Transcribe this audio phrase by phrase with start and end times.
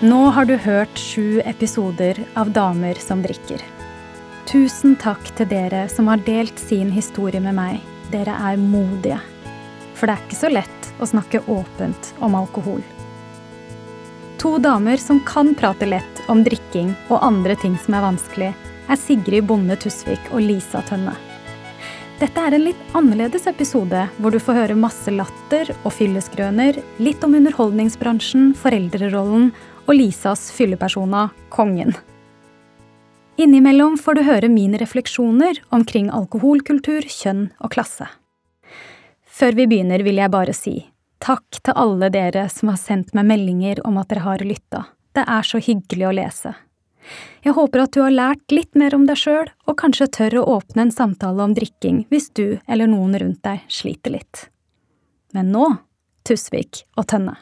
[0.00, 3.60] Nå har du hørt sju episoder av Damer som drikker.
[4.48, 7.82] Tusen takk til dere som har delt sin historie med meg.
[8.08, 9.18] Dere er modige.
[9.92, 12.80] For det er ikke så lett å snakke åpent om alkohol.
[14.40, 18.54] To damer som kan prate lett om drikking og andre ting som er vanskelig,
[18.88, 21.12] er Sigrid Bonde Tusvik og Lisa Tønne.
[22.20, 27.20] Dette er en litt annerledes episode, hvor du får høre masse latter og fylleskrøner, litt
[27.24, 29.46] om underholdningsbransjen, foreldrerollen
[29.90, 31.96] og Lisas fyllepersona Kongen.
[33.36, 38.06] Innimellom får du høre mine refleksjoner omkring alkoholkultur, kjønn og klasse.
[39.26, 40.76] Før vi begynner, vil jeg bare si
[41.20, 44.86] takk til alle dere som har sendt meg meldinger om at dere har lytta.
[45.12, 46.54] Det er så hyggelig å lese.
[47.42, 50.46] Jeg håper at du har lært litt mer om deg sjøl, og kanskje tør å
[50.60, 54.46] åpne en samtale om drikking hvis du eller noen rundt deg sliter litt.
[55.34, 55.66] Men nå
[56.24, 57.40] Tusvik og Tønne.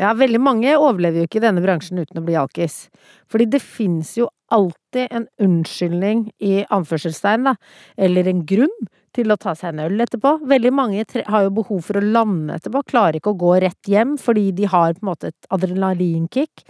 [0.00, 2.86] Ja, veldig mange overlever jo ikke i denne bransjen uten å bli alkis.
[3.28, 7.54] Fordi det fins jo alltid en unnskyldning i anførselstegn, da,
[8.00, 10.38] eller en grunn til å ta seg en øl etterpå.
[10.48, 14.16] Veldig mange har jo behov for å lande etterpå, klarer ikke å gå rett hjem
[14.20, 16.64] fordi de har på en måte et adrenalinkick.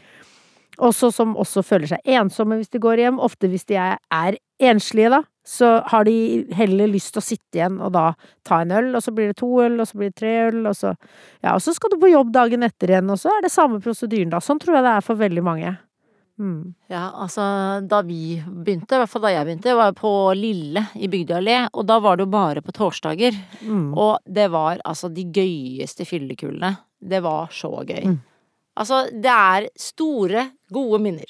[0.81, 3.22] Også som også føler seg ensomme hvis de går hjem.
[3.22, 7.78] Ofte hvis de er enslige, da, så har de heller lyst til å sitte igjen
[7.80, 8.10] og da
[8.46, 10.62] ta en øl, og så blir det to øl, og så blir det tre øl,
[10.69, 10.94] og så
[11.41, 13.80] Ja, og så skal du på jobb dagen etter igjen, og så er det samme
[13.80, 14.42] prosedyren, da.
[14.44, 15.78] Sånn tror jeg det er for veldig mange.
[16.41, 16.74] Mm.
[16.88, 17.42] Ja, altså
[17.84, 21.88] da vi begynte, i hvert fall da jeg begynte, var på Lille i Bygdøyallé, og
[21.88, 23.36] da var det jo bare på torsdager.
[23.60, 23.91] Mm.
[23.92, 26.75] Og det var altså de gøyeste fyllekulene.
[27.00, 28.12] Det var så gøy.
[28.12, 28.19] Mm.
[28.80, 31.28] Altså, det er store, gode minner.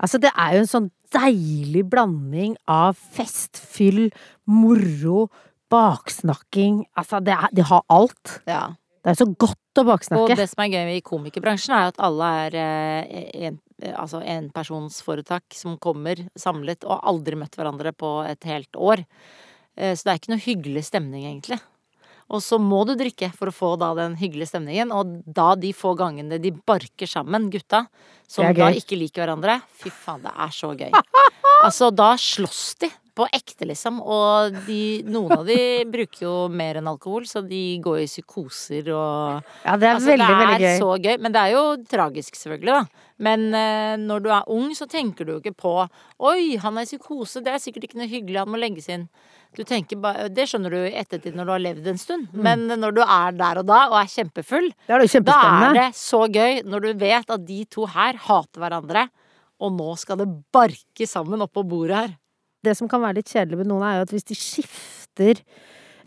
[0.00, 4.10] Altså, det er jo en sånn deilig blanding av fest, fyll,
[4.46, 5.26] moro,
[5.72, 6.84] baksnakking.
[6.98, 8.40] Altså, det, er, de har alt.
[8.46, 8.66] Ja.
[9.06, 10.34] Det er så godt å baksnakke.
[10.34, 13.60] Og det som er gøy i komikerbransjen, er at alle er eh, en,
[13.92, 19.04] altså enpersonsforetak som kommer samlet og aldri møtt hverandre på et helt år.
[19.76, 21.60] Eh, så det er ikke noe hyggelig stemning, egentlig.
[22.26, 24.92] Og så må du drikke for å få da den hyggelige stemningen.
[24.94, 27.86] Og da de få gangene de barker sammen, gutta,
[28.26, 30.90] som da ikke liker hverandre Fy faen, det er så gøy.
[31.64, 34.02] Altså, da slåss de på ekte, liksom.
[34.04, 38.90] Og de, noen av de bruker jo mer enn alkohol, så de går i psykoser
[38.92, 40.60] og Ja, det er altså, veldig, veldig gøy.
[40.60, 41.14] Det er så gøy.
[41.24, 43.06] Men det er jo tragisk, selvfølgelig, da.
[43.24, 45.74] Men eh, når du er ung, så tenker du jo ikke på
[46.28, 49.08] Oi, han er i psykose, det er sikkert ikke noe hyggelig, han må legges inn.
[49.56, 52.26] Du tenker bare, Det skjønner du i ettertid når du har levd en stund.
[52.32, 52.42] Mm.
[52.46, 56.24] Men når du er der og da og er kjempefull, er da er det så
[56.26, 59.06] gøy når du vet at de to her hater hverandre,
[59.62, 62.14] og nå skal det barke sammen oppå bordet her.
[62.66, 65.40] Det som kan være litt kjedelig med noen, er jo at hvis de skifter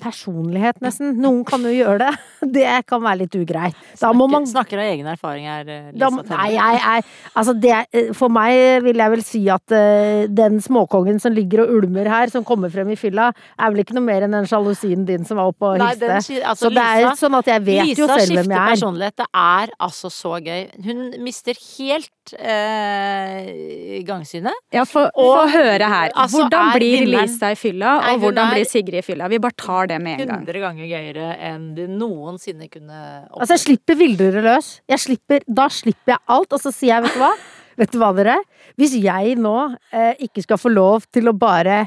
[0.01, 1.13] personlighet, nesten.
[1.21, 2.13] Noen kan jo gjøre det.
[2.59, 3.77] Det kan være litt ugreit.
[3.99, 7.03] Da må man Snakker av egen erfaring her, eh, Lisa da, Nei, jeg, jeg,
[7.41, 11.65] altså det, eh, For meg vil jeg vel si at uh, den småkongen som ligger
[11.65, 13.29] og ulmer her, som kommer frem i fylla,
[13.59, 16.39] er vel ikke noe mer enn den sjalusien din som var oppe og hilste.
[16.39, 18.39] Altså, så det er sånn at jeg vet Lisa jo selv hvem jeg er.
[18.39, 19.17] Lisa skifter personlighet.
[19.19, 20.63] Det er altså så gøy.
[20.87, 24.63] Hun mister helt uh, gangsynet.
[24.75, 25.05] Ja, få
[25.53, 26.15] høre her.
[26.15, 29.29] Altså, hvordan blir Lisa i fylla, og hvordan blir Sigrid i fylla?
[29.31, 30.43] Vi bare tar det med en gang.
[30.47, 33.39] 100 ganger gøyere enn du noensinne kunne oppleve.
[33.39, 34.73] Altså, jeg slipper villrøre løs.
[34.89, 37.31] Jeg slipper, da slipper jeg alt, og så sier jeg, vet du hva?
[37.79, 38.37] Vet du hva, dere?
[38.79, 39.55] Hvis jeg nå
[39.95, 41.85] eh, ikke skal få lov til å bare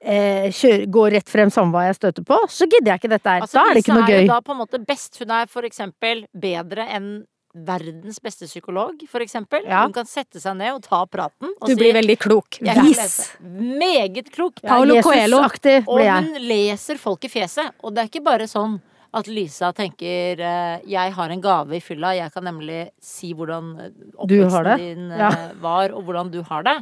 [0.00, 3.36] eh, kjøre, gå rett frem samme hva jeg støter på, så gidder jeg ikke dette
[3.36, 3.46] her.
[3.46, 4.14] Altså, da er det ikke noe gøy.
[4.14, 5.20] Lisa er jo da på en måte best.
[5.20, 7.10] Hun er for eksempel bedre enn
[7.54, 9.64] verdens beste psykolog, for eksempel.
[9.66, 9.84] Ja.
[9.84, 11.54] Hun kan sette seg ned og ta praten.
[11.58, 12.60] Og du blir veldig klok.
[12.62, 13.32] Vis!
[13.40, 14.62] Meget klok.
[14.62, 15.42] Ja, Paulo Coelho.
[15.86, 17.74] Og hun leser folk i fjeset.
[17.82, 18.78] Og det er ikke bare sånn
[19.10, 23.72] at Lisa tenker eh, 'jeg har en gave i fylla', jeg kan nemlig si hvordan
[24.14, 25.30] oppveksten din ja.
[25.30, 26.76] Eh, var, og hvordan du har det.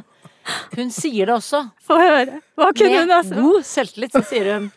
[0.75, 1.63] Hun sier det også.
[1.87, 2.41] Få høre.
[2.55, 3.33] Hva kunne hun altså?
[3.35, 4.71] Med god selvtillit så sier hun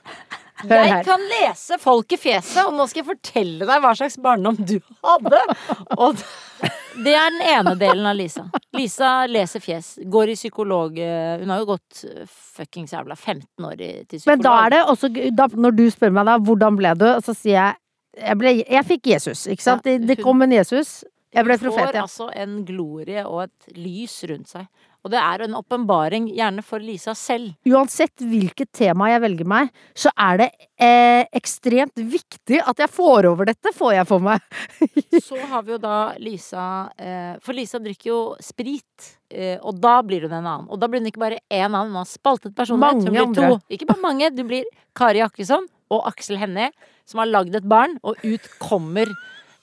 [0.68, 4.58] jeg kan lese folk i fjeset, og nå skal jeg fortelle deg hva slags barndom
[4.58, 5.40] du hadde.
[5.98, 6.18] Og
[7.04, 8.46] det er den ene delen av Lisa.
[8.76, 9.94] Lisa leser fjes.
[10.12, 14.32] Går i psykolog eh, Hun har jo gått eh, fuckings jævla 15 år til psykolog.
[14.32, 17.34] Men da er det også da, Når du spør meg da, hvordan ble du, så
[17.36, 17.78] sier jeg
[18.12, 19.86] jeg, ble, jeg fikk Jesus, ikke sant?
[19.88, 21.00] Ja, hun, det, kom en Jesus.
[21.32, 21.86] Jeg ble profet, ja.
[21.86, 24.66] Hun får altså en glorie og et lys rundt seg.
[25.02, 27.56] Og det er en åpenbaring, gjerne for Lisa selv.
[27.66, 33.26] Uansett hvilket tema jeg velger meg, så er det eh, ekstremt viktig at jeg får
[33.32, 34.44] over dette, får jeg for meg.
[35.26, 39.96] så har vi jo da Lisa eh, For Lisa drikker jo sprit, eh, og da
[40.06, 40.70] blir hun en annen.
[40.70, 43.02] Og da blir hun ikke bare én annen, hun har spaltet personlighet.
[43.02, 43.74] Mange hun blir to.
[43.74, 46.70] Ikke bare mange, du blir Kari Jakkesson og Aksel Hennie,
[47.10, 49.10] som har lagd et barn, og ut kommer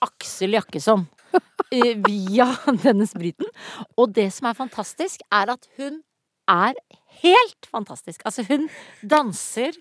[0.04, 1.08] Aksel Jakkesson.
[1.74, 2.48] eh, via
[2.84, 3.48] denne spriten.
[3.96, 6.00] Og det som er fantastisk, er at hun
[6.50, 6.78] er
[7.22, 8.22] helt fantastisk.
[8.24, 8.68] Altså, hun
[9.02, 9.76] danser.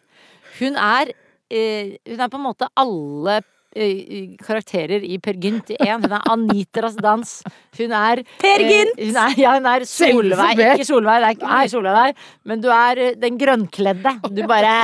[0.60, 1.14] Hun er
[1.50, 3.40] eh, Hun er på en måte alle
[3.76, 6.02] eh, karakterer i Per Gynt i én.
[6.04, 7.36] Hun er Anitras dans.
[7.78, 8.98] Hun er Per Gynt!
[8.98, 10.64] Eh, hun er, ja, hun er Solveig.
[10.76, 12.28] Ikke Solveig, det er ikke mye Solveig der.
[12.46, 14.18] Men du er eh, den grønnkledde.
[14.30, 14.76] Du bare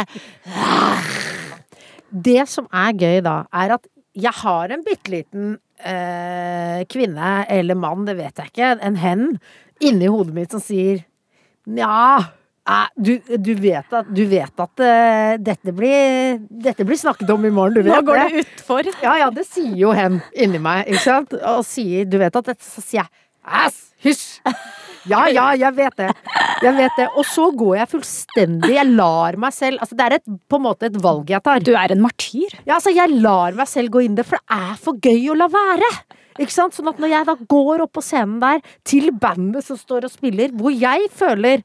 [2.09, 7.77] Det som er gøy da, er at jeg har en bitte liten eh, kvinne eller
[7.79, 9.27] mann, det vet jeg ikke, en hen,
[9.83, 11.03] inni hodet mitt som sier
[11.65, 17.29] nja eh, du, du vet at, du vet at uh, dette, blir, dette blir snakket
[17.33, 18.89] om i morgen, du vet Nå går det utfor.
[19.03, 21.35] Ja, ja, det sier jo hen inni meg, ikke sant?
[21.41, 23.11] Og sier, du vet at dette, så sier jeg
[23.45, 23.81] Æsj!
[24.05, 24.25] Hysj!
[25.05, 26.09] Ja, ja, jeg vet det.
[26.63, 27.07] Jeg vet det.
[27.19, 30.63] Og så går jeg fullstendig Jeg lar meg selv Altså, det er et, på en
[30.63, 31.63] måte et valg jeg tar.
[31.63, 32.53] Du er en martyr.
[32.63, 35.37] Ja, altså, jeg lar meg selv gå inn det, for det er for gøy å
[35.39, 35.89] la være.
[36.39, 36.75] Ikke sant?
[36.75, 40.15] Sånn at når jeg da går opp på scenen der, til bandet som står og
[40.15, 41.63] spiller, hvor jeg føler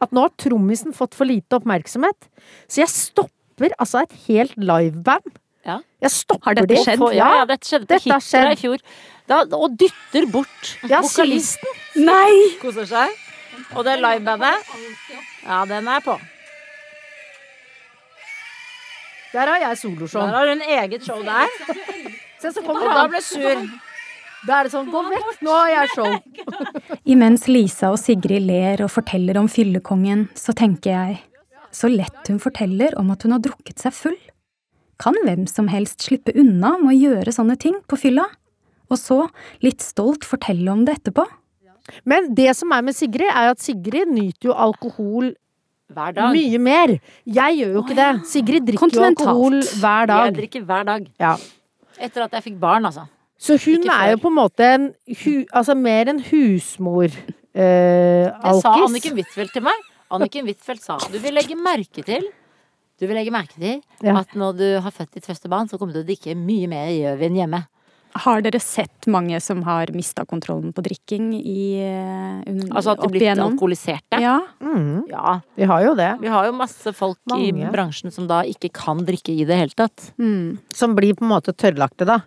[0.00, 2.28] at nå har trommisen fått for lite oppmerksomhet,
[2.70, 5.38] så jeg stopper altså et helt liveband.
[5.66, 5.80] Ja.
[6.00, 6.82] Jeg stopper Har dette det.
[6.86, 7.02] skjedd?
[7.02, 8.84] det Ja, ja, dette skjedde på Hitra i fjor.
[9.28, 11.80] Da, og dytter bort Ja, vokalisten.
[12.00, 12.54] Nei!
[12.62, 13.27] Koser seg.
[13.76, 14.72] Og det livebandet
[15.46, 16.18] Ja, den er på.
[19.32, 20.26] Der har jeg Der soloshow.
[20.26, 21.46] har hun eget show der.
[22.40, 22.94] Se, så Og han.
[22.96, 23.62] da ble sur.
[24.46, 26.06] Da er det sånn, gå vekk, nå har jeg show.
[27.12, 31.18] Imens Lisa og Sigrid ler og forteller om fyllekongen, så tenker jeg
[31.74, 34.16] så lett hun forteller om at hun har drukket seg full.
[34.98, 38.24] Kan hvem som helst slippe unna med å gjøre sånne ting på fylla?
[38.88, 39.18] Og så,
[39.60, 41.26] litt stolt, fortelle om det etterpå?
[42.04, 45.34] Men det som er med Sigrid, er at Sigrid nyter jo alkohol
[45.88, 46.32] Hver dag.
[46.34, 46.98] mye mer.
[47.26, 48.08] Jeg gjør jo ikke det.
[48.28, 50.24] Sigrid drikker jo alkohol hver dag.
[50.26, 51.06] Jeg drikker hver dag.
[51.20, 51.36] Ja.
[51.98, 53.06] Etter at jeg fikk barn, altså.
[53.38, 54.88] Så hun er jo på en måte en
[55.24, 58.72] hu, altså mer en husmor eh, Det sa.
[58.84, 59.86] Anniken Huitfeldt til meg.
[60.10, 62.26] Anniken Huitfeldt sa du vil legge merke til
[62.98, 64.16] Du vil legge merke til Ja.
[64.18, 66.66] at når du har født ditt første barn, så kommer du til å drikke mye
[66.66, 67.60] mer rødvin hjemme.
[68.14, 73.00] Har dere sett mange som har mista kontrollen på drikking i eh, un- Altså at
[73.02, 73.52] de blir igjennom?
[73.52, 74.20] alkoholiserte.
[74.20, 74.40] Ja.
[74.60, 75.40] Mm, Ja.
[75.56, 76.18] vi har jo det.
[76.20, 79.74] Vi har jo masse folk i bransjen som da ikke kan drikke i det hele
[79.76, 80.12] tatt.
[80.18, 80.58] Mm.
[80.72, 82.20] Som blir på en måte tørrlagte, da.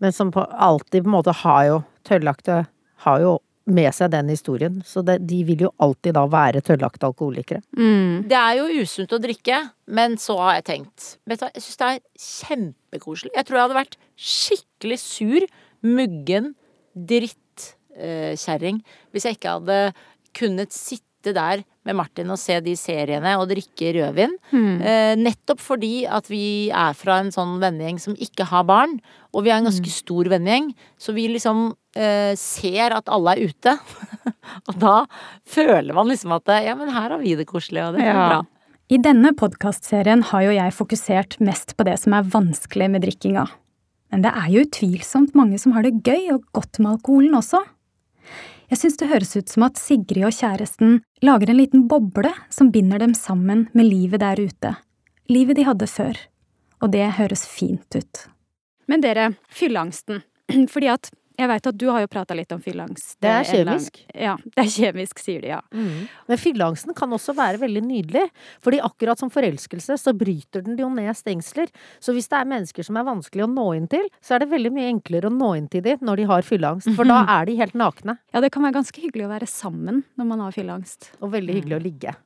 [0.00, 2.66] Men som på, alltid på en måte har jo Tørrlagte
[3.04, 3.38] har jo
[3.68, 4.80] med seg den historien.
[4.86, 7.62] Så det, de vil jo alltid da være tørrlagte alkoholikere.
[7.78, 8.28] Mm.
[8.30, 9.60] Det er jo usunt å drikke,
[9.94, 13.34] men så har jeg tenkt Vet du hva, jeg syns det er kjempekoselig.
[13.36, 13.98] Jeg tror jeg hadde vært
[14.28, 15.48] skikkelig sur,
[15.86, 16.54] muggen,
[17.08, 18.80] drittkjerring
[19.14, 19.82] hvis jeg ikke hadde
[20.38, 24.34] kunnet sitte der med Martin og se de seriene og drikke rødvin.
[24.52, 28.98] Eh, nettopp fordi at vi er fra en sånn vennegjeng som ikke har barn,
[29.32, 33.48] og vi er en ganske stor vennegjeng, så vi liksom eh, ser at alle er
[33.48, 33.74] ute.
[34.68, 34.96] og da
[35.48, 38.28] føler man liksom at ja, men her har vi det koselig, og det er Ja.
[38.28, 38.42] bra.
[38.88, 43.42] I denne podkastserien har jo jeg fokusert mest på det som er vanskelig med drikkinga.
[44.08, 47.60] Men det er jo utvilsomt mange som har det gøy og godt med alkoholen også.
[48.68, 52.72] Jeg synes det høres ut som at Sigrid og kjæresten lager en liten boble som
[52.72, 54.74] binder dem sammen med livet der ute.
[55.32, 56.18] Livet de hadde før.
[56.84, 58.26] Og det høres fint ut.
[58.88, 60.22] Men dere, fylleangsten.
[60.72, 63.16] Fordi at jeg veit at du har jo prata litt om fylleangst.
[63.22, 63.98] Det er lang- kjemisk.
[64.14, 65.60] Ja, det er kjemisk, sier de, ja.
[65.72, 68.24] Men fylleangsten kan også være veldig nydelig.
[68.64, 71.70] Fordi akkurat som forelskelse, så bryter den jo ned stengsler.
[72.02, 74.50] Så hvis det er mennesker som er vanskelig å nå inn til, så er det
[74.50, 76.90] veldig mye enklere å nå inn til dem når de har fylleangst.
[76.98, 78.18] For da er de helt nakne.
[78.34, 81.12] Ja, det kan være ganske hyggelig å være sammen når man har fylleangst.
[81.22, 82.16] Og veldig hyggelig å ligge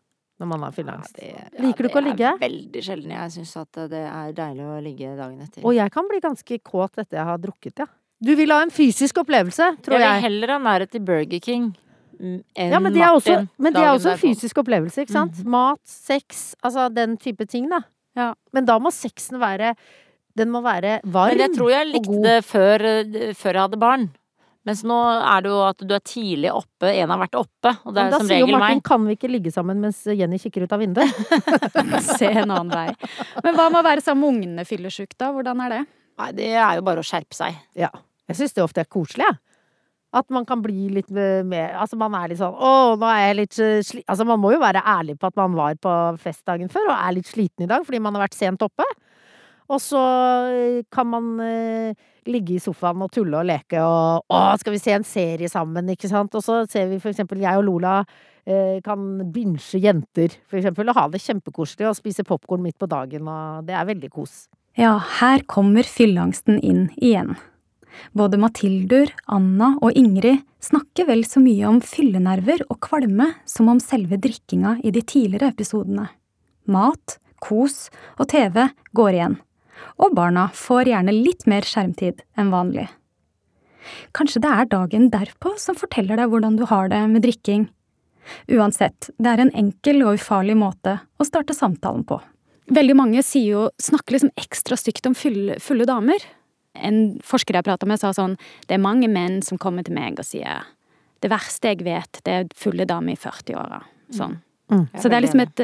[0.42, 1.18] når man har fylleangst.
[1.22, 2.18] Ja, Liker du ikke å ligge?
[2.32, 5.62] Det er veldig sjelden jeg syns at det er deilig å ligge dagen etter.
[5.68, 7.86] Og jeg kan bli ganske kåt etter jeg har drukket, ja.
[8.22, 11.42] Du vil ha en fysisk opplevelse, tror jeg Jeg vil heller ha nærhet til Burger
[11.42, 11.72] King
[12.20, 15.16] mm, enn Ja, men det er også, men det er også en fysisk opplevelse, ikke
[15.16, 15.42] sant?
[15.44, 17.82] Mat, sex, altså den type ting, da.
[18.18, 18.32] Ja.
[18.54, 19.72] Men da må sexen være
[20.38, 21.38] Den må være varm og god.
[21.38, 24.06] Men jeg tror jeg likte det før, eh, før jeg hadde barn.
[24.64, 27.96] Mens nå er det jo at du er tidlig oppe, en har vært oppe, og
[27.96, 28.84] det er da som sier jo Martin meg.
[28.86, 31.10] kan vi ikke ligge sammen mens Jenny kikker ut av vinduet.
[32.20, 32.86] Se en annen vei.
[33.42, 35.32] Men hva med å være sammen med ungene fyllesyk, da?
[35.34, 35.82] Hvordan er det?
[36.22, 37.58] Nei, det er jo bare å skjerpe seg.
[37.74, 37.90] Ja.
[38.30, 39.40] Jeg syns det ofte er koselig, jeg.
[40.12, 43.36] At man kan bli litt mer Altså man er litt sånn Å, nå er jeg
[43.38, 46.90] litt sliten Altså man må jo være ærlig på at man var på festdagen før
[46.90, 48.84] og er litt sliten i dag fordi man har vært sent oppe.
[49.72, 50.00] Og så
[50.52, 51.94] eh, kan man eh,
[52.28, 55.88] ligge i sofaen og tulle og leke og Å, skal vi se en serie sammen,
[55.94, 56.34] ikke sant?
[56.36, 60.90] Og så ser vi for eksempel jeg og Lola eh, kan binsje jenter, for eksempel,
[60.90, 64.44] og ha det kjempekoselig og spise popkorn midt på dagen, og det er veldig kos.
[64.78, 67.34] Ja, her kommer fylleangsten inn igjen.
[68.16, 73.80] Både Mathildur, Anna og Ingrid snakker vel så mye om fyllenerver og kvalme som om
[73.82, 76.08] selve drikkinga i de tidligere episodene.
[76.70, 79.38] Mat, kos og TV går igjen,
[79.98, 82.88] og barna får gjerne litt mer skjermtid enn vanlig.
[84.14, 87.66] Kanskje det er dagen derpå som forteller deg hvordan du har det med drikking.
[88.52, 92.20] Uansett, det er en enkel og ufarlig måte å starte samtalen på.
[92.72, 96.22] Veldig mange sier jo, snakker liksom ekstra stygt om fulle, fulle damer.
[96.74, 100.18] En forsker jeg prata med, sa sånn Det er mange menn som kommer til meg
[100.18, 100.64] og sier
[101.22, 103.76] det verste jeg vet, det er fulle damer i 40-åra.
[104.10, 104.40] Sånn.
[104.72, 104.88] Mm.
[104.98, 105.60] Så det er liksom et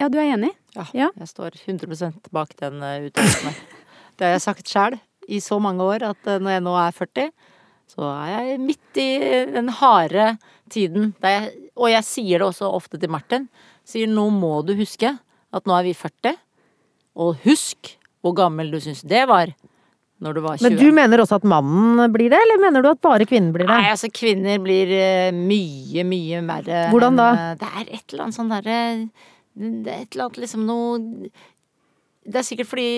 [0.00, 0.50] Ja, du er enig?
[0.74, 1.10] Ja, Ja.
[1.16, 3.54] jeg står 100% bak den uh, uttalelsen.
[4.18, 4.98] Det har jeg sagt sjæl
[5.28, 7.30] i så mange år at uh, når jeg nå er 40,
[7.86, 9.08] så er jeg midt i
[9.54, 10.26] den harde
[10.68, 13.48] tiden der jeg Og jeg sier det også ofte til Martin.
[13.84, 15.10] Sier nå må du huske
[15.52, 16.34] at nå er vi 40,
[17.16, 17.94] og husk
[18.24, 19.52] hvor gammel du syns det var
[20.24, 20.64] når du var 20.
[20.64, 23.66] Men du mener også at mannen blir det, eller mener du at bare kvinnen blir
[23.66, 23.72] det?
[23.72, 26.86] Nei, altså kvinner blir eh, mye, mye verre.
[26.94, 27.26] Hvordan da?
[27.32, 28.78] enn, eh, Det er et eller annet sånn derre
[29.56, 31.30] Det er et eller annet liksom noe
[32.26, 32.88] Det er sikkert fordi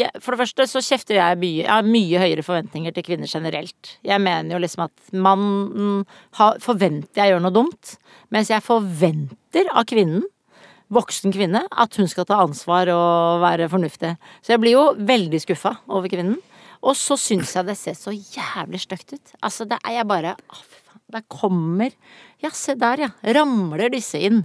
[0.00, 3.30] jeg, For det første så kjefter jeg mye Jeg har mye høyere forventninger til kvinner
[3.30, 3.96] generelt.
[4.02, 6.06] Jeg mener jo liksom at mannen
[6.40, 7.96] har, forventer jeg gjør noe dumt,
[8.32, 10.24] mens jeg forventer av kvinnen
[10.92, 14.10] voksen kvinne, at hun skal ta ansvar og være fornuftig.
[14.44, 16.36] Så jeg blir jo veldig skuffa over kvinnen.
[16.82, 19.34] Og så syns jeg det ser så jævlig stygt ut.
[19.40, 20.62] Altså, det er jeg bare Å.
[21.12, 21.92] Der kommer
[22.42, 23.08] Ja, se der, ja.
[23.36, 24.40] Ramler disse inn.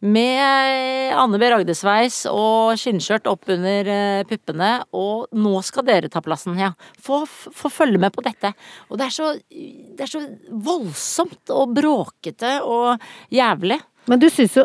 [0.00, 1.48] Med Anne B.
[1.50, 4.70] Ragde-sveis og skinnskjørt opp under eh, puppene.
[4.96, 6.70] Og nå skal dere ta plassen, ja.
[7.02, 8.54] Få, få følge med på dette.
[8.88, 13.02] Og det er så Det er så voldsomt og bråkete og
[13.34, 13.80] jævlig.
[14.10, 14.64] Men du syns jo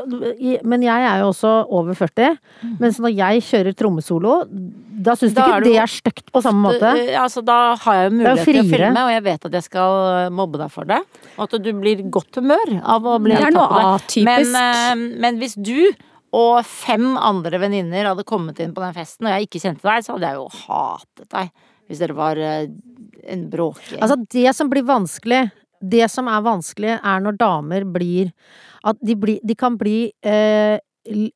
[0.65, 2.37] Men jeg er jo også over 40.
[2.81, 6.89] Mens når jeg kjører trommesolo, da syns du ikke det er stygt på samme måte?
[7.21, 9.97] Altså, da har jeg jo mulighet til å filme, og jeg vet at jeg skal
[10.15, 10.99] eh, mobbe deg for det.
[11.37, 13.67] Og at du blir i godt humør av å bli tatt på
[14.15, 14.25] det.
[14.25, 15.91] Men, eh, men hvis du
[16.37, 20.03] og fem andre venninner hadde kommet inn på den festen, og jeg ikke kjente deg,
[20.03, 21.53] så hadde jeg jo hatet deg.
[21.87, 22.67] Hvis dere var eh,
[23.31, 24.01] en bråkgjeng.
[24.01, 28.31] Altså, det som blir vanskelig Det som er vanskelig, er når damer blir
[28.85, 30.77] At de, bli, de kan bli eh,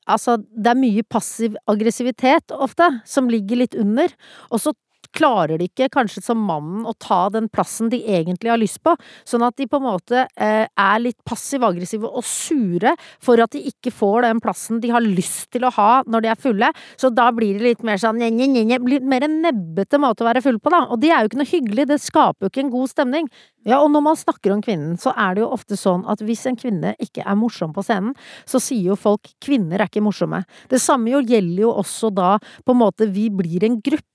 [0.04, 4.12] Altså, det er mye passiv aggressivitet ofte, som ligger litt under.
[4.52, 4.74] Og så
[5.18, 8.96] klarer de ikke, kanskje som mannen, å ta den plassen de egentlig har lyst på.
[9.28, 13.64] Sånn at de på en måte eh, er litt passiv-aggressive og sure for at de
[13.72, 16.72] ikke får den plassen de har lyst til å ha når de er fulle.
[17.00, 20.26] Så da blir det litt mer sånn nye, nye, nye, litt mer en nebbete måte
[20.26, 20.86] å være full på, da.
[20.92, 23.32] Og det er jo ikke noe hyggelig, det skaper jo ikke en god stemning.
[23.68, 26.48] Ja, og når man snakker om kvinnen, så er det jo ofte sånn at hvis
[26.50, 28.16] en kvinne ikke er morsom på scenen,
[28.50, 30.44] så sier jo folk 'kvinner er ikke morsomme'.
[30.70, 34.11] Det samme jo gjelder jo også da på en måte vi blir en gruppe.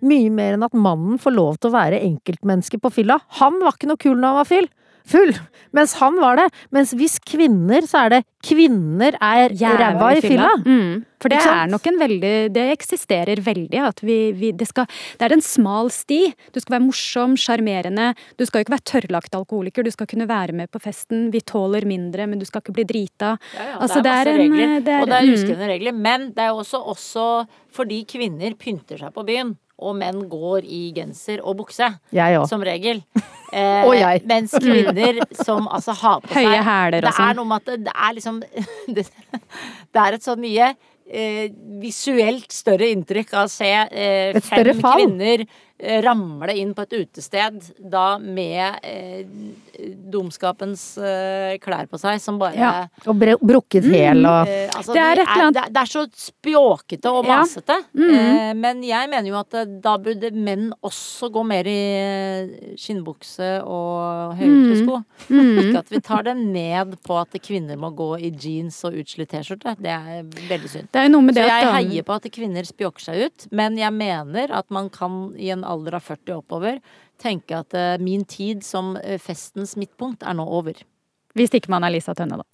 [0.00, 3.18] Mye mer enn at mannen får lov til å være enkeltmenneske på fylla.
[3.40, 4.70] Han var ikke noe kul når han var fyll.
[5.08, 5.32] Full!
[5.76, 6.48] Mens han var det.
[6.74, 10.48] Mens hvis kvinner, så er det kvinner er ræva i fylla.
[10.64, 11.04] Mm.
[11.20, 14.88] For det er nok en veldig Det eksisterer veldig at vi, vi det, skal,
[15.20, 16.32] det er en smal sti.
[16.54, 18.10] Du skal være morsom, sjarmerende.
[18.40, 21.28] Du skal jo ikke være tørrlagt alkoholiker, du skal kunne være med på festen.
[21.34, 23.34] Vi tåler mindre, men du skal ikke bli drita.
[23.54, 25.34] Ja, ja, Altså, det er det er en, regler, det er- og det er mm.
[25.36, 25.92] uskrevne regler.
[25.92, 27.26] Men det er jo også, også
[27.76, 31.88] fordi kvinner pynter seg på byen, og menn går i genser og bukse,
[32.50, 33.02] som regel.
[33.50, 34.20] Eh, Og jeg.
[34.30, 37.34] Mens kvinner som altså har på seg Høye hæler og Det er sånn.
[37.40, 38.36] noe med at det, er liksom
[38.94, 39.02] det,
[39.90, 40.68] det er et så mye
[41.10, 41.48] eh,
[41.82, 45.42] visuelt større inntrykk av å se eh, fem kvinner
[46.04, 49.24] ramle inn på et utested da med eh,
[50.12, 52.72] dumskapens eh, klær på seg, som bare Ja.
[53.08, 57.10] Og brukket hæl og Eh, altså, Det er eller det, er, det er så spjåkete
[57.10, 57.40] og Ja.
[57.40, 57.76] masete.
[57.94, 58.14] Mhm.
[58.14, 63.62] Eh, men jeg mener jo at eh, da burde menn også gå mer i skinnbukse
[63.64, 64.98] og høyhælte sko.
[65.30, 65.58] Mm.
[65.62, 69.30] Ikke at vi tar det ned på at kvinner må gå i jeans og utslitt
[69.30, 69.76] T-skjorte.
[69.80, 70.88] Det er veldig synd.
[70.90, 74.50] Det er Så det jeg heier på at kvinner spjåker seg ut, men jeg mener
[74.50, 76.80] at man kan i en alder av 40 oppover
[77.20, 80.78] tenke at eh, min tid som eh, festens midtpunkt er nå over.
[81.36, 82.48] Hvis ikke man er Lisa Tønne, da.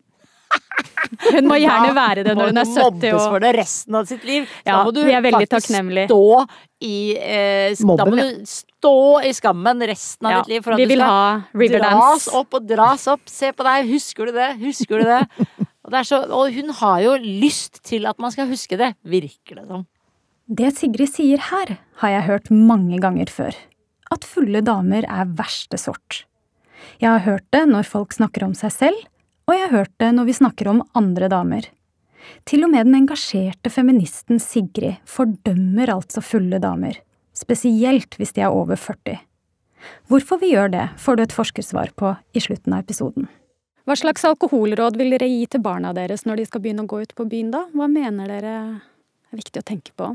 [1.37, 4.25] Hun må gjerne være det når hun er 70 mobbes for det resten av sitt
[4.27, 4.47] liv.
[4.67, 6.23] Ja, da må du er faktisk stå
[6.83, 8.27] i eh, sk- Da må ja.
[8.27, 8.95] du stå
[9.27, 12.29] i skammen resten av Ja, ditt liv for at vi du vil skal ha dras
[12.41, 13.23] opp og dras opp.
[13.31, 14.51] Se på deg, husker du det?
[14.63, 15.23] Husker du det?
[15.87, 18.89] Og, det er så, og hun har jo lyst til at man skal huske det,
[19.07, 19.85] virker det som.
[20.47, 23.57] Det Sigrid sier her, har jeg hørt mange ganger før.
[24.15, 26.21] At fulle damer er verste sort.
[27.03, 29.01] Jeg har hørt det når folk snakker om seg selv,
[29.51, 31.67] og jeg har hørt det når vi snakker om andre damer.
[32.47, 36.95] Til og med den engasjerte feministen Sigrid fordømmer altså fulle damer,
[37.35, 39.19] spesielt hvis de er over 40.
[40.07, 43.27] Hvorfor vi gjør det, får du et forskersvar på i slutten av episoden.
[43.83, 47.03] Hva slags alkoholråd vil dere gi til barna deres når de skal begynne å gå
[47.03, 47.67] ut på byen, da?
[47.75, 50.15] Hva mener dere er viktig å tenke på?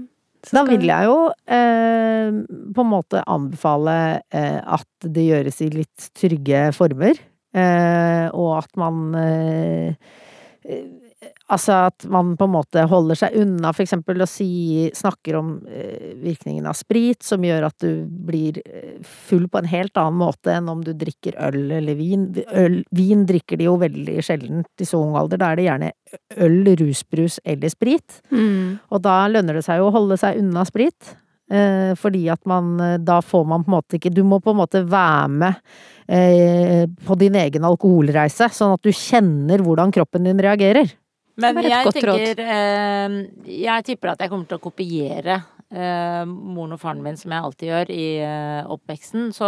[0.49, 2.31] Da vil jeg jo eh,
[2.73, 3.97] på en måte anbefale
[4.33, 7.19] eh, at det gjøres i litt trygge former.
[7.51, 9.93] Eh, og at man eh,
[11.51, 15.53] Altså at man på en måte holder seg unna for eksempel å si Snakker om
[15.67, 20.19] eh, virkningen av sprit, som gjør at du blir eh, full på en helt annen
[20.21, 22.29] måte enn om du drikker øl eller vin.
[22.57, 25.41] Øl, vin drikker de jo veldig sjelden i så ung alder.
[25.41, 25.91] Da er det gjerne
[26.45, 28.21] øl, rusbrus eller sprit.
[28.31, 28.79] Mm.
[28.91, 31.15] Og da lønner det seg jo å holde seg unna sprit.
[31.51, 34.59] Eh, fordi at man Da får man på en måte ikke Du må på en
[34.61, 35.57] måte være med
[36.07, 40.87] eh, på din egen alkoholreise, sånn at du kjenner hvordan kroppen din reagerer.
[41.37, 43.15] Men jeg tenker eh,
[43.47, 45.37] Jeg tipper at jeg kommer til å kopiere
[45.71, 49.29] eh, moren og faren min, som jeg alltid gjør i eh, oppveksten.
[49.35, 49.47] Så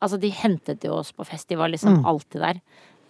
[0.00, 1.48] altså, de hentet jo oss på fest.
[1.48, 2.04] De var liksom Mm.
[2.04, 2.60] alltid der.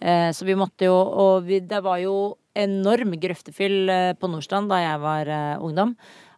[0.01, 4.69] Eh, så vi måtte jo Og vi, det var jo enorm grøftefyll eh, på Nordstrand
[4.69, 5.95] da jeg var eh, ungdom.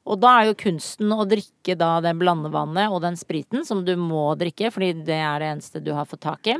[0.08, 3.96] Og da er jo kunsten å drikke da den blandevannet og den spriten som du
[4.00, 6.56] må drikke, fordi det er det eneste du har fått tak i.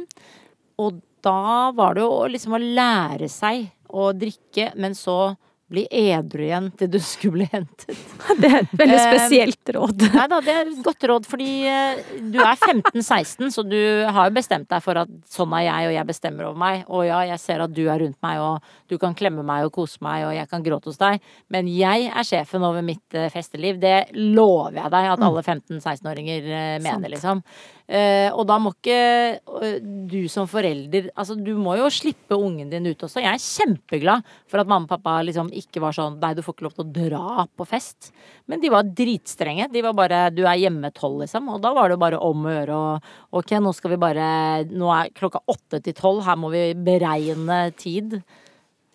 [0.84, 5.36] Og da var det jo liksom å lære seg å drikke, men så
[5.68, 8.00] bli edru igjen til du skulle bli hentet.
[8.42, 10.04] Det er et veldig Eh, spesielt råd.
[10.16, 14.30] Nei da, det er et godt råd, fordi eh, du er 15-16, så du har
[14.30, 16.84] jo bestemt deg for at sånn er jeg, og jeg bestemmer over meg.
[16.88, 19.74] Og ja, jeg ser at du er rundt meg, og du kan klemme meg og
[19.76, 21.24] kose meg, og jeg kan gråte hos deg.
[21.54, 23.82] Men jeg er sjefen over mitt eh, festeliv.
[23.84, 27.44] Det lover jeg deg at alle 15-16-åringer eh, mener, liksom.
[27.88, 29.38] Og da må ikke
[30.12, 33.22] du som forelder Altså, du må jo slippe ungen din ut også.
[33.24, 36.56] Jeg er kjempeglad for at mamma og pappa liksom ikke var sånn Nei, du får
[36.56, 38.12] ikke lov til å dra på fest.
[38.50, 39.70] Men de var dritstrenge.
[39.74, 41.52] De var bare Du er hjemme tolv, liksom.
[41.54, 42.90] Og da var det bare om å gjøre å
[43.40, 44.28] Ok, nå skal vi bare
[44.72, 46.24] Nå er klokka åtte til tolv.
[46.28, 48.20] Her må vi beregne tid.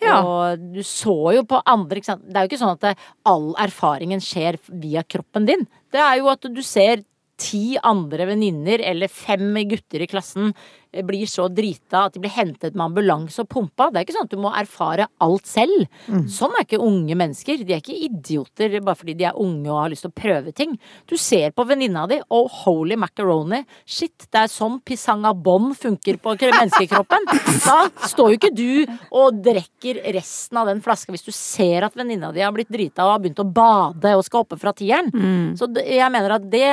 [0.02, 0.18] Ja.
[0.26, 2.26] Og du så jo på andre, ikke sant.
[2.26, 2.92] Det er jo ikke sånn at det,
[3.28, 5.66] all erfaringen skjer via kroppen din.
[5.94, 7.04] Det er jo at du ser
[7.42, 10.52] ti andre venninner eller fem gutter i klassen
[11.06, 13.88] blir så drita at de blir hentet med ambulanse og pumpa.
[13.90, 15.86] Det er ikke sånn at du må erfare alt selv.
[16.28, 17.62] Sånn er ikke unge mennesker.
[17.64, 20.52] De er ikke idioter bare fordi de er unge og har lyst til å prøve
[20.56, 20.76] ting.
[21.08, 26.20] Du ser på venninna di, og holy macaroni, shit, det er sånn pisanga bom funker
[26.22, 27.28] på menneskekroppen.
[27.62, 31.94] Da står jo ikke du og drikker resten av den flaska hvis du ser at
[31.96, 35.08] venninna di har blitt drita og har begynt å bade og skal oppe fra tieren.
[35.58, 36.72] Så jeg mener at det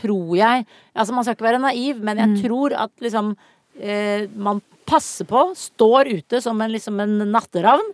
[0.00, 3.32] tror jeg Altså, man skal ikke være naiv, men jeg tror at liksom
[3.80, 7.86] eh, man passer på, står ute som en, liksom en natteravn,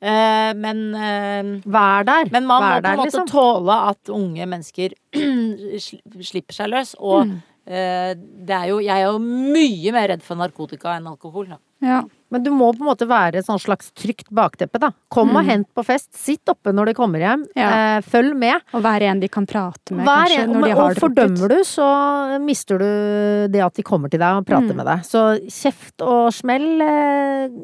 [0.00, 2.28] eh, men eh, Vær der.
[2.34, 3.30] men man må Vær på en måte liksom.
[3.32, 4.92] tåle at unge mennesker
[6.30, 6.94] slipper seg løs.
[7.00, 7.32] Og
[7.64, 11.48] eh, det er jo, jeg er jo mye mer redd for narkotika enn alkohol.
[11.54, 11.60] Da.
[11.82, 12.02] Ja.
[12.34, 14.88] Men du må på en måte være et slags trygt bakteppe, da.
[15.12, 16.08] Kom og hent på fest.
[16.18, 17.44] Sitt oppe når de kommer hjem.
[17.54, 17.68] Ja.
[17.98, 18.58] Eh, følg med.
[18.74, 21.52] Og vær en de kan prate med, Vær kanskje, en, når de har og fordømmer
[21.54, 21.86] du, så
[22.42, 22.88] mister du
[23.54, 24.80] det at de kommer til deg og prater Mm.
[24.80, 25.04] med deg.
[25.06, 27.54] Så kjeft og smell eh,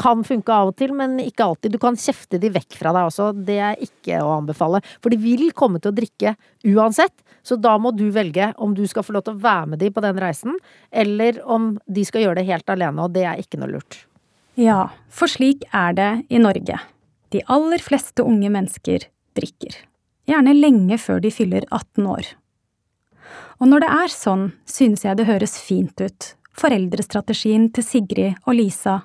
[0.00, 1.72] kan funke av og til, men ikke alltid.
[1.74, 3.28] Du kan kjefte de vekk fra deg også.
[3.44, 4.80] Det er ikke å anbefale.
[5.02, 7.12] For de vil komme til å drikke uansett.
[7.44, 9.90] Så da må du velge om du skal få lov til å være med de
[9.92, 10.54] på den reisen,
[10.90, 14.04] eller om de skal gjøre det helt alene, og det er ikke noe lurt.
[14.54, 16.78] Ja, for slik er det i Norge.
[17.34, 19.76] De aller fleste unge mennesker drikker.
[20.30, 22.28] Gjerne lenge før de fyller 18 år.
[23.58, 28.56] Og når det er sånn, synes jeg det høres fint ut, foreldrestrategien til Sigrid og
[28.58, 29.00] Lisa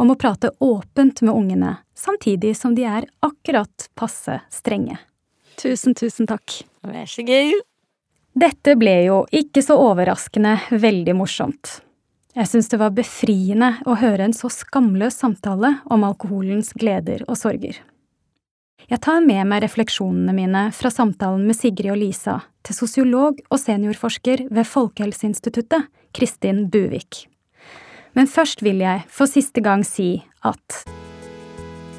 [0.00, 4.98] om å prate åpent med ungene, samtidig som de er akkurat passe strenge.
[5.60, 6.64] Tusen, tusen takk.
[6.82, 7.60] Vær så god.
[8.34, 11.78] Dette ble jo ikke så overraskende veldig morsomt.
[12.34, 17.38] Jeg syns det var befriende å høre en så skamløs samtale om alkoholens gleder og
[17.38, 17.76] sorger.
[18.90, 23.60] Jeg tar med meg refleksjonene mine fra samtalen med Sigrid og Lisa til sosiolog og
[23.62, 27.28] seniorforsker ved Folkehelseinstituttet, Kristin Buvik.
[28.18, 30.82] Men først vil jeg for siste gang si at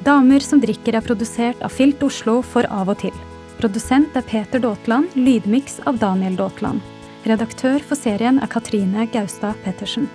[0.06, 3.16] Damer som drikker er produsert av Filt Oslo for Av og til.
[3.56, 6.84] Produsent er Peter Daatland, lydmiks av Daniel Daatland.
[7.26, 10.06] Redaktør for serien er Katrine Gaustad Pettersen.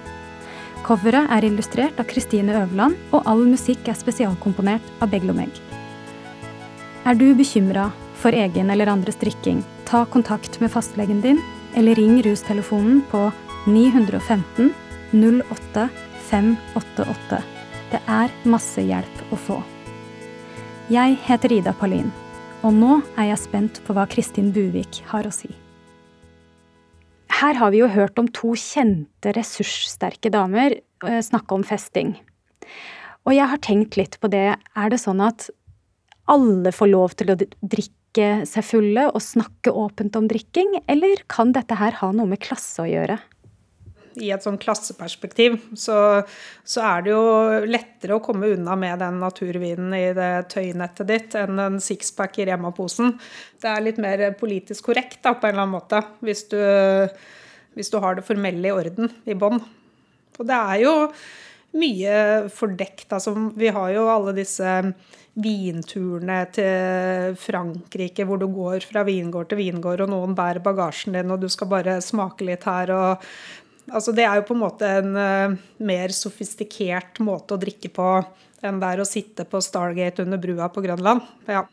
[0.85, 5.51] Coveret er illustrert av Kristine Øverland, og all musikk er spesialkomponert av Beglomeg.
[7.03, 7.89] Er du bekymra
[8.21, 11.41] for egen eller andres drikking, ta kontakt med fastlegen din,
[11.75, 13.25] eller ring rustelefonen på
[13.67, 14.71] 915
[15.11, 15.87] 08
[16.29, 17.41] 588.
[17.91, 19.57] Det er masse hjelp å få.
[20.91, 22.07] Jeg heter Ida Palin,
[22.63, 25.51] og nå er jeg spent på hva Kristin Buvik har å si.
[27.39, 32.15] Her har vi jo hørt om to kjente, ressurssterke damer eh, snakke om festing.
[33.27, 34.55] Og jeg har tenkt litt på det.
[34.57, 35.49] Er det sånn at
[36.31, 41.53] alle får lov til å drikke seg fulle og snakke åpent om drikking, eller kan
[41.55, 43.19] dette her ha noe med klasse å gjøre?
[44.19, 45.97] I et sånn klasseperspektiv så,
[46.63, 47.25] så, er det jo
[47.67, 52.47] lettere å komme unna med den naturvinen i det tøynettet ditt enn en sixpack i
[52.49, 53.13] Rema-posen.
[53.61, 56.59] Det er litt mer politisk korrekt da, på en eller annen måte, hvis du,
[57.77, 59.61] hvis du har det formelle i orden i bånn.
[60.39, 60.93] Og det er jo
[61.79, 62.19] mye
[62.51, 63.07] fordekt.
[63.13, 64.81] Altså, vi har jo alle disse
[65.41, 71.31] vinturene til Frankrike hvor du går fra vingård til vingård, og noen bærer bagasjen din,
[71.31, 72.91] og du skal bare smake litt her.
[72.91, 73.27] og
[73.91, 78.07] altså, Det er jo på en måte en uh, mer sofistikert måte å drikke på
[78.61, 81.25] enn det er å sitte på Stargate under brua på Grønland.
[81.49, 81.65] Ja.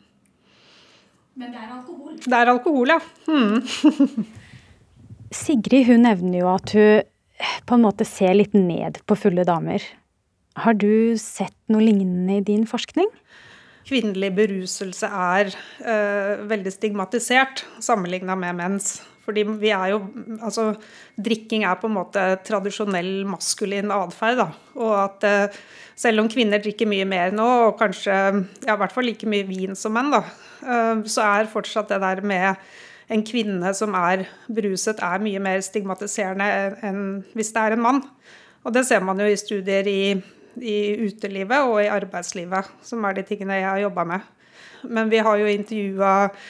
[1.37, 2.17] Men det er alkohol?
[2.25, 2.99] Det er alkohol, ja.
[3.29, 4.25] Mm.
[5.43, 7.07] Sigrid hun nevner jo at hun
[7.69, 9.83] på en måte ser litt ned på fulle damer.
[10.59, 13.07] Har du sett noe lignende i din forskning?
[13.87, 15.53] Kvinnelig beruselse er
[15.85, 18.97] uh, veldig stigmatisert sammenligna med menns.
[19.29, 20.01] Fordi vi er jo
[20.41, 20.73] Altså,
[21.17, 24.41] drikking er på en måte tradisjonell maskulin atferd.
[24.79, 25.61] Og at uh,
[25.99, 28.15] selv om kvinner drikker mye mer nå, og kanskje
[28.65, 30.23] ja, i hvert fall like mye vin som menn, da,
[30.63, 32.69] uh, så er fortsatt det der med
[33.09, 36.49] en kvinne som er bruset, er mye mer stigmatiserende
[36.85, 37.01] enn
[37.33, 38.03] hvis det er en mann.
[38.63, 40.13] Og det ser man jo i studier i,
[40.61, 44.27] i utelivet og i arbeidslivet, som er de tingene jeg har jobba med.
[44.83, 46.49] Men vi har jo intervjua eh,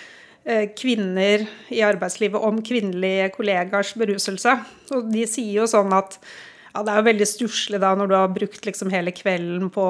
[0.80, 1.44] kvinner
[1.76, 4.54] i arbeidslivet om kvinnelige kollegers beruselse.
[4.96, 6.16] Og de sier jo sånn at
[6.70, 9.86] ja, det er jo veldig stusslig da når du har brukt liksom hele kvelden på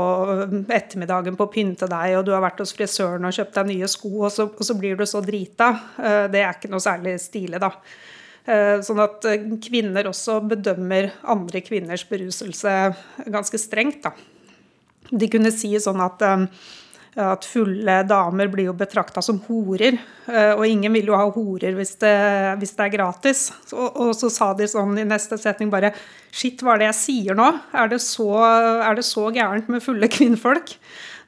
[0.71, 3.89] ettermiddagen på å pynte deg, og du har vært hos frisøren og kjøpt deg nye
[3.91, 5.69] sko, og så, og så blir du så drita.
[5.99, 7.73] Eh, det er ikke noe særlig stilig, da.
[8.49, 12.75] Eh, sånn at eh, kvinner også bedømmer andre kvinners beruselse
[13.27, 14.15] ganske strengt, da.
[15.09, 16.21] De kunne si sånn at
[17.17, 19.97] at fulle damer blir jo betrakta som horer.
[20.29, 22.15] Eh, og ingen vil jo ha horer hvis det,
[22.61, 23.45] hvis det er gratis.
[23.73, 25.93] Og, og, så sa de sånn i neste setning bare
[26.29, 27.47] Shit, hva er det jeg sier nå?
[27.73, 30.75] Er det så, er det så gærent med fulle kvinnfolk?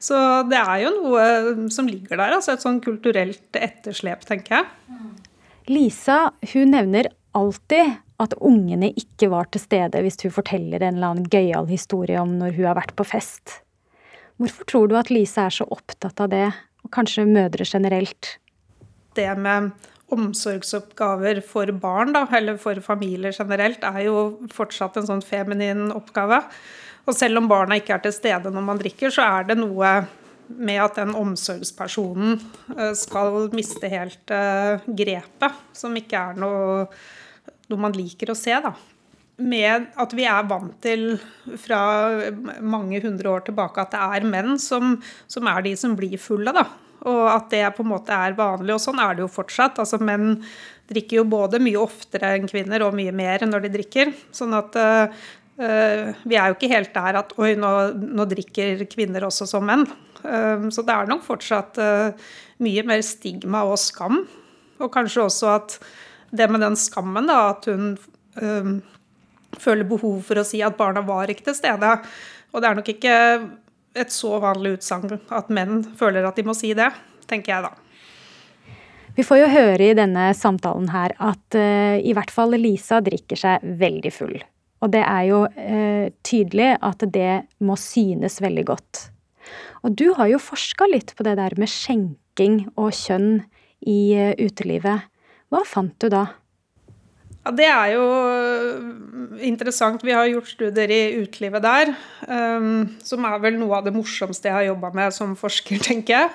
[0.02, 0.18] Så
[0.50, 4.70] det er jo noe som ligger der, altså et sånn kulturelt etterslep, tenker jeg.
[5.70, 11.14] Lisa hun nevner alltid at ungene ikke var til stede hvis hun forteller en eller
[11.14, 13.61] annen gøyal historie om når hun har vært på fest.
[14.42, 16.48] Hvorfor tror du at Lise er så opptatt av det,
[16.82, 18.40] og kanskje mødre generelt?
[19.14, 19.70] Det med
[20.12, 26.40] omsorgsoppgaver for barn, da, eller for familier generelt, er jo fortsatt en sånn feminin oppgave.
[27.06, 29.94] Og selv om barna ikke er til stede når man drikker, så er det noe
[30.52, 32.34] med at den omsorgspersonen
[32.74, 36.88] eh, skal miste helt uh, grepet, som ikke er noe,
[37.70, 38.74] noe man liker å se, da
[39.40, 41.16] med at vi er vant til
[41.60, 41.80] fra
[42.60, 44.96] mange hundre år tilbake at det er menn som,
[45.30, 46.52] som er de som blir fulle.
[46.52, 46.66] da.
[47.08, 48.74] Og at det på en måte er vanlig.
[48.76, 49.80] Og sånn er det jo fortsatt.
[49.82, 50.36] Altså Menn
[50.90, 54.12] drikker jo både mye oftere enn kvinner og mye mer når de drikker.
[54.34, 55.24] Sånn at uh,
[55.58, 59.86] vi er jo ikke helt der at oi, nå, nå drikker kvinner også som menn.
[60.22, 62.30] Uh, så det er nok fortsatt uh,
[62.62, 64.22] mye mer stigma og skam.
[64.82, 65.78] Og kanskje også at
[66.32, 67.96] det med den skammen, da, at hun
[69.62, 71.94] føler behov for å si at barna var ikke til stede.
[72.52, 73.16] Og det er nok ikke
[73.98, 76.88] et så vanlig utsagn at menn føler at de må si det,
[77.30, 77.72] tenker jeg da.
[79.12, 83.36] Vi får jo høre i denne samtalen her at uh, i hvert fall Lisa drikker
[83.36, 84.38] seg veldig full.
[84.82, 89.02] Og det er jo uh, tydelig at det må synes veldig godt.
[89.84, 93.42] Og du har jo forska litt på det der med skjenking og kjønn
[93.84, 95.04] i uh, utelivet.
[95.52, 96.30] Hva fant du da?
[97.42, 100.04] Ja, Det er jo øh, interessant.
[100.06, 101.90] Vi har gjort studier i utelivet der,
[102.28, 106.14] um, som er vel noe av det morsomste jeg har jobba med som forsker, tenker
[106.14, 106.30] jeg.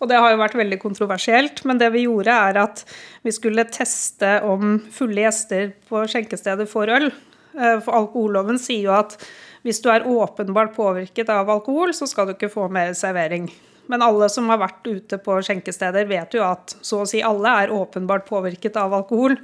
[0.00, 1.62] Og det har jo vært veldig kontroversielt.
[1.68, 2.82] Men det vi gjorde, er at
[3.22, 7.10] vi skulle teste om fulle gjester på skjenkestedet får øl.
[7.54, 9.18] Øh, for alkoholloven sier jo at
[9.62, 13.50] hvis du er åpenbart påvirket av alkohol, så skal du ikke få mer servering.
[13.90, 17.52] Men alle som har vært ute på skjenkesteder, vet jo at så å si alle
[17.62, 19.36] er åpenbart påvirket av alkohol.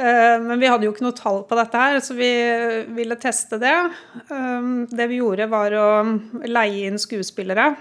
[0.00, 2.30] Eh, men vi hadde jo ikke noe tall på dette her, så vi
[2.96, 3.76] ville teste det.
[4.22, 5.88] Eh, det vi gjorde, var å
[6.48, 7.74] leie inn skuespillere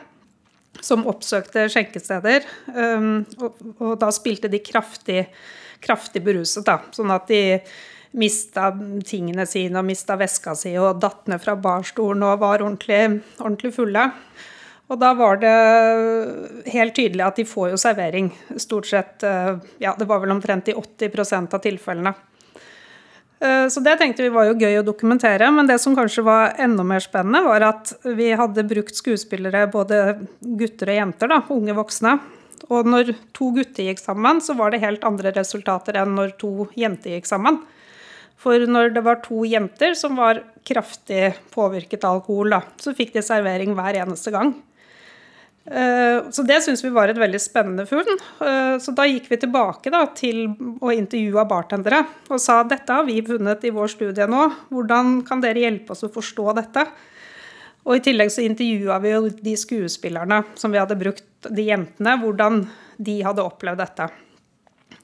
[0.84, 2.48] som oppsøkte skjenkesteder.
[2.74, 3.08] Eh,
[3.80, 5.24] og da spilte de kraftig,
[5.84, 6.82] kraftig beruset, da.
[6.96, 7.44] Sånn at de
[8.20, 8.72] mista
[9.06, 13.76] tingene sine og mista veska si og datt ned fra barstolen og var ordentlig, ordentlig
[13.76, 14.08] fulle.
[14.90, 15.54] Og da var det
[16.74, 18.32] helt tydelig at de får jo servering.
[18.58, 19.22] Stort sett
[19.78, 22.16] Ja, det var vel omtrent i 80 av tilfellene.
[23.40, 26.58] Eh, så det tenkte vi var jo gøy å dokumentere, men det som kanskje var
[26.60, 30.20] enda mer spennende, var at vi hadde brukt skuespillere, både
[30.60, 32.18] gutter og jenter, da, unge voksne.
[32.70, 36.68] Og når to gutter gikk sammen, så var det helt andre resultater enn når to
[36.78, 37.62] jenter gikk sammen.
[38.40, 43.16] For når det var to jenter som var kraftig påvirket av alkohol, da, så fikk
[43.16, 44.54] de servering hver eneste gang.
[45.70, 48.08] Eh, så det syns vi var et veldig spennende funn.
[48.42, 50.48] Eh, så da gikk vi tilbake da, til
[50.82, 55.44] å intervjue bartendere og sa dette har vi funnet i vår studie nå, hvordan kan
[55.44, 56.86] dere hjelpe oss å forstå dette?
[57.86, 62.18] Og i tillegg så intervjua vi jo de skuespillerne som vi hadde brukt, de jentene,
[62.20, 62.64] hvordan
[63.00, 64.10] de hadde opplevd dette.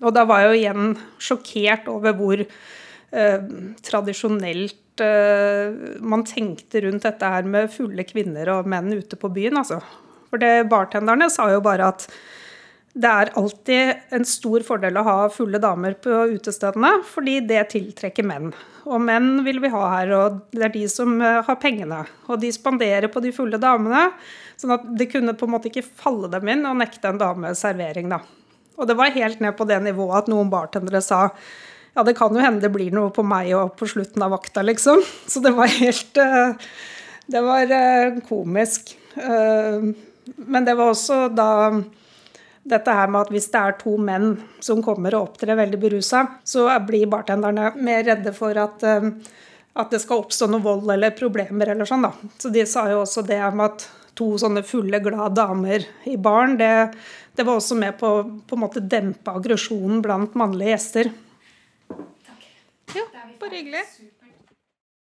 [0.01, 0.89] Og da var jeg jo igjen
[1.23, 3.45] sjokkert over hvor eh,
[3.86, 9.62] tradisjonelt eh, man tenkte rundt dette her med fulle kvinner og menn ute på byen,
[9.62, 9.80] altså.
[10.36, 12.10] For det, bartenderne sa jo bare at
[12.95, 18.26] det er alltid en stor fordel å ha fulle damer på utestedene, fordi det tiltrekker
[18.28, 18.50] menn.
[18.84, 22.02] Og menn vil vi ha her, og det er de som eh, har pengene.
[22.28, 24.10] Og de spanderer på de fulle damene,
[24.60, 27.54] sånn at det kunne på en måte ikke falle dem inn å nekte en dame
[27.56, 28.19] servering, da.
[28.76, 31.30] Og det var helt ned på det nivået at noen bartendere sa
[31.95, 34.63] ja, det kan jo hende det blir noe på meg og på slutten av vakta,
[34.67, 35.00] liksom.
[35.32, 36.76] Så det var helt eh,
[37.32, 38.98] Det var eh, komisk.
[40.36, 41.50] Men det var også da
[42.66, 44.32] dette her med at hvis det er to menn
[44.64, 49.12] som kommer og opptrer veldig berusa, så blir bartenderne mer redde for at, eh,
[49.76, 52.14] at, det skal oppstå noe vold eller problemer eller sånn, da.
[52.42, 56.58] Så de sa jo også det med at to sånne fulle, glade damer i baren,
[56.58, 56.72] det,
[57.36, 61.14] det var også med på å dempe aggresjonen blant mannlige gjester.
[61.92, 62.52] Takk.
[62.96, 63.10] Jo,
[63.42, 63.86] bare hyggelig.